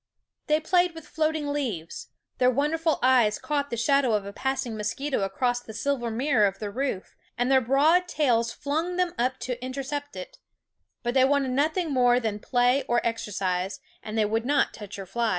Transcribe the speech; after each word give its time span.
They 0.47 0.59
played 0.59 0.95
with 0.95 1.07
floating 1.07 1.49
leaves; 1.49 2.07
their 2.39 2.49
wonderful 2.49 2.97
eyes 3.03 3.37
caught 3.37 3.69
the 3.69 3.77
shadow 3.77 4.13
of 4.13 4.25
a 4.25 4.33
passing 4.33 4.75
mosquito 4.75 5.21
across 5.21 5.59
the 5.59 5.75
silver 5.75 6.09
mirror 6.09 6.47
of 6.47 6.57
their 6.57 6.71
roof, 6.71 7.15
and 7.37 7.51
their 7.51 7.61
broad 7.61 8.07
tails 8.07 8.51
flung 8.51 8.95
them 8.95 9.13
up 9.19 9.37
to 9.41 9.63
intercept 9.63 10.15
it; 10.15 10.39
but 11.03 11.13
they 11.13 11.23
wanted 11.23 11.51
nothing 11.51 11.91
more 11.93 12.19
than 12.19 12.39
play 12.39 12.81
or 12.87 12.99
exercise, 13.05 13.79
and 14.01 14.17
they 14.17 14.25
would 14.25 14.43
not 14.43 14.73
touch 14.73 14.97
your 14.97 15.05
flies. 15.05 15.29